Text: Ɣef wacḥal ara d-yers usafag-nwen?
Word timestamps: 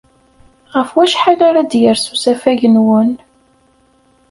Ɣef 0.75 0.89
wacḥal 0.95 1.39
ara 1.47 1.61
d-yers 1.71 2.05
usafag-nwen? 2.13 3.11